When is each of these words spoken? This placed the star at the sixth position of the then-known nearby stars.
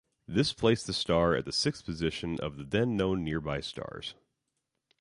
This 0.27 0.51
placed 0.51 0.87
the 0.87 0.93
star 0.93 1.35
at 1.35 1.45
the 1.45 1.51
sixth 1.51 1.85
position 1.85 2.39
of 2.39 2.57
the 2.57 2.63
then-known 2.63 3.23
nearby 3.23 3.59
stars. 3.61 4.15